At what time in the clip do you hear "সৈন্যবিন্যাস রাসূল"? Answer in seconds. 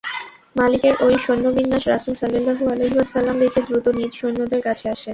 1.25-2.13